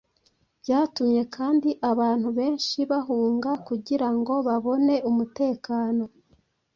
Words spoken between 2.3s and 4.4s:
benshi bahunga kugira ngo